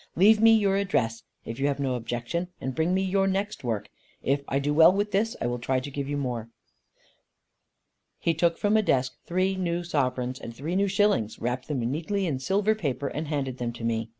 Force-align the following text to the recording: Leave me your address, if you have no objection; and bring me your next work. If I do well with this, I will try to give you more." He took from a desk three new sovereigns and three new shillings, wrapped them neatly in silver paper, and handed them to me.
Leave 0.15 0.41
me 0.41 0.51
your 0.51 0.77
address, 0.77 1.21
if 1.45 1.59
you 1.59 1.67
have 1.67 1.79
no 1.79 1.93
objection; 1.93 2.47
and 2.59 2.73
bring 2.73 2.91
me 2.91 3.03
your 3.03 3.27
next 3.27 3.63
work. 3.63 3.87
If 4.23 4.41
I 4.47 4.57
do 4.57 4.73
well 4.73 4.91
with 4.91 5.11
this, 5.11 5.35
I 5.39 5.45
will 5.45 5.59
try 5.59 5.79
to 5.79 5.91
give 5.91 6.09
you 6.09 6.17
more." 6.17 6.49
He 8.17 8.33
took 8.33 8.57
from 8.57 8.75
a 8.75 8.81
desk 8.81 9.19
three 9.27 9.55
new 9.55 9.83
sovereigns 9.83 10.39
and 10.39 10.55
three 10.55 10.75
new 10.75 10.87
shillings, 10.87 11.37
wrapped 11.37 11.67
them 11.67 11.81
neatly 11.81 12.25
in 12.25 12.39
silver 12.39 12.73
paper, 12.73 13.09
and 13.09 13.27
handed 13.27 13.59
them 13.59 13.71
to 13.73 13.83
me. 13.83 14.09